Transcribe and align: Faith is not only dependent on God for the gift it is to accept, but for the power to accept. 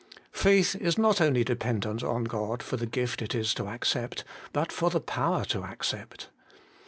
Faith 0.33 0.75
is 0.77 0.97
not 0.97 1.21
only 1.21 1.43
dependent 1.43 2.01
on 2.01 2.23
God 2.23 2.63
for 2.63 2.75
the 2.75 2.87
gift 2.87 3.21
it 3.21 3.35
is 3.35 3.53
to 3.53 3.67
accept, 3.67 4.23
but 4.51 4.71
for 4.71 4.89
the 4.89 4.99
power 4.99 5.45
to 5.45 5.61
accept. 5.63 6.29